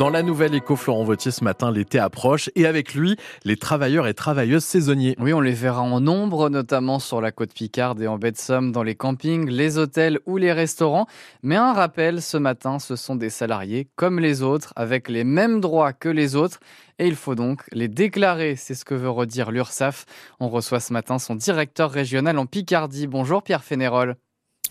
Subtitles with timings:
[0.00, 4.06] Dans la nouvelle éco, Florent Vautier, ce matin, l'été approche et avec lui, les travailleurs
[4.06, 5.14] et travailleuses saisonniers.
[5.20, 8.38] Oui, on les verra en nombre, notamment sur la côte Picarde et en baie de
[8.38, 11.06] Somme, dans les campings, les hôtels ou les restaurants.
[11.42, 15.60] Mais un rappel, ce matin, ce sont des salariés comme les autres, avec les mêmes
[15.60, 16.60] droits que les autres.
[16.98, 20.06] Et il faut donc les déclarer, c'est ce que veut redire l'URSSAF.
[20.40, 23.06] On reçoit ce matin son directeur régional en Picardie.
[23.06, 24.16] Bonjour Pierre Fénérol.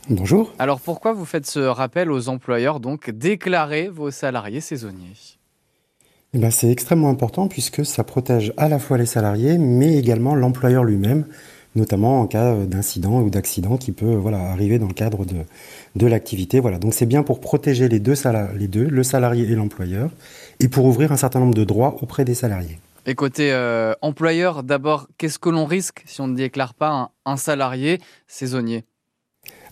[0.08, 0.54] Bonjour.
[0.60, 5.38] Alors pourquoi vous faites ce rappel aux employeurs, donc déclarer vos salariés saisonniers?
[6.34, 10.36] Eh ben, C'est extrêmement important puisque ça protège à la fois les salariés, mais également
[10.36, 11.26] l'employeur lui-même,
[11.76, 15.38] notamment en cas d'incident ou d'accident qui peut voilà, arriver dans le cadre de,
[15.96, 16.60] de l'activité.
[16.60, 16.80] Voilà.
[16.80, 18.16] Donc c'est bien pour protéger les deux,
[18.56, 20.10] les deux, le salarié et l'employeur,
[20.60, 22.80] et pour ouvrir un certain nombre de droits auprès des salariés.
[23.06, 27.38] Et côté euh, employeur, d'abord, qu'est-ce que l'on risque si on ne déclare pas un
[27.38, 28.84] salarié saisonnier?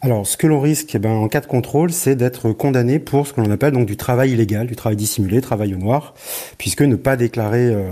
[0.01, 3.25] Alors, ce que l'on risque eh ben, en cas de contrôle, c'est d'être condamné pour
[3.25, 6.13] ce que l'on appelle donc du travail illégal, du travail dissimulé, travail au noir,
[6.59, 7.89] puisque ne pas déclarer euh,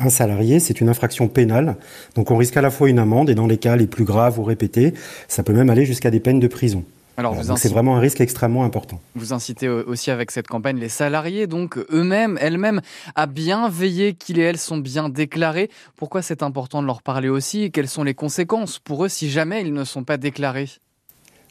[0.00, 1.76] un salarié, c'est une infraction pénale.
[2.14, 4.38] Donc, on risque à la fois une amende et dans les cas les plus graves
[4.38, 4.92] ou répétés,
[5.28, 6.84] ça peut même aller jusqu'à des peines de prison.
[7.16, 8.98] Alors, c'est vraiment un risque extrêmement important.
[9.14, 12.80] Vous incitez aussi avec cette campagne les salariés, donc eux-mêmes, elles-mêmes,
[13.14, 15.68] à bien veiller qu'ils et elles sont bien déclarés.
[15.96, 17.64] Pourquoi c'est important de leur parler aussi?
[17.64, 20.68] Et quelles sont les conséquences pour eux si jamais ils ne sont pas déclarés?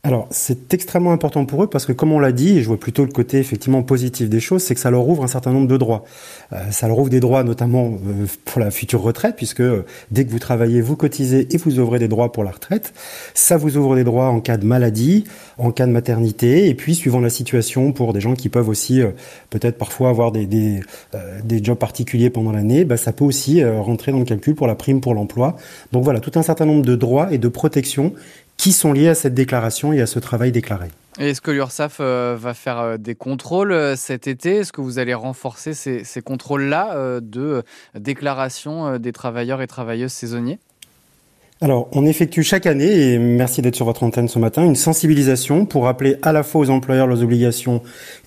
[0.02, 2.80] Alors, c'est extrêmement important pour eux parce que, comme on l'a dit, et je vois
[2.80, 5.67] plutôt le côté effectivement positif des choses, c'est que ça leur ouvre un certain nombre
[5.67, 6.06] de droits.
[6.53, 10.23] Euh, ça leur ouvre des droits notamment euh, pour la future retraite, puisque euh, dès
[10.23, 12.94] que vous travaillez, vous cotisez et vous ouvrez des droits pour la retraite.
[13.33, 15.25] Ça vous ouvre des droits en cas de maladie,
[15.58, 19.02] en cas de maternité, et puis suivant la situation, pour des gens qui peuvent aussi
[19.50, 20.80] peut-être parfois avoir des, des,
[21.44, 24.75] des jobs particuliers pendant l'année, bah, ça peut aussi rentrer dans le calcul pour la
[24.75, 25.58] prime pour l'emploi.
[25.91, 28.13] Donc voilà, tout un certain nombre de droits et de protections
[28.60, 30.90] qui sont liés à cette déclaration et à ce travail déclaré.
[31.18, 34.58] Est-ce que l'URSSAF euh, va faire euh, des contrôles euh, cet été?
[34.58, 37.64] Est-ce que vous allez renforcer ces contrôles-là de
[37.96, 40.60] déclaration des travailleurs et travailleuses saisonniers?
[41.62, 45.66] Alors, on effectue chaque année, et merci d'être sur votre antenne ce matin, une sensibilisation
[45.66, 47.81] pour rappeler à la fois aux employeurs leurs obligations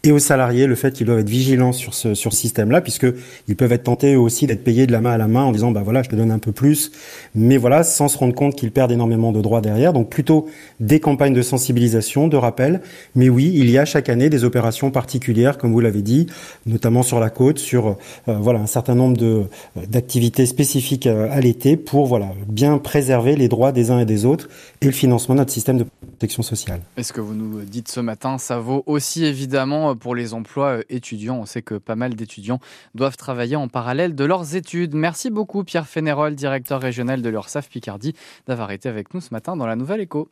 [0.05, 3.07] et aux salariés le fait qu'ils doivent être vigilants sur ce, sur ce système-là, puisque
[3.49, 5.71] ils peuvent être tentés aussi d'être payés de la main à la main en disant,
[5.71, 6.93] bah voilà, je te donne un peu plus,
[7.35, 9.95] mais voilà, sans se rendre compte qu'ils perdent énormément de droits derrière.
[9.95, 10.47] Donc, plutôt
[10.81, 12.83] des campagnes de sensibilisation, de rappel.
[13.15, 16.27] Mais oui, il y a chaque année des opérations particulières, comme vous l'avez dit,
[16.67, 17.97] notamment sur la côte, sur,
[18.29, 19.45] euh, voilà, un certain nombre de,
[19.89, 24.25] d'activités spécifiques à, à l'été pour, voilà, bien préserver les droits des uns et des
[24.25, 24.49] autres
[24.81, 26.81] et le financement de notre système de protection sociale.
[26.97, 30.79] est ce que vous nous dites ce matin, ça vaut aussi évidemment pour les emplois
[30.79, 31.39] euh, étudiants.
[31.41, 32.61] On sait que pas mal d'étudiants
[32.95, 34.95] doivent travailler en parallèle de leurs études.
[34.95, 38.15] Merci beaucoup Pierre Fénérol, directeur régional de l'URSAF Picardie,
[38.47, 40.29] d'avoir été avec nous ce matin dans la Nouvelle Écho.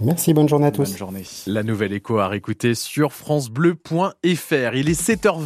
[0.00, 0.90] Merci, bonne journée à tous.
[0.90, 1.22] Bonne journée.
[1.46, 4.74] La Nouvelle Écho à réécouter sur francebleu.fr.
[4.74, 5.40] Il est 7h20.